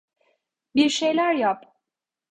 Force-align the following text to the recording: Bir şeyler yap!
Bir 0.75 0.89
şeyler 0.89 1.31
yap! 1.33 1.75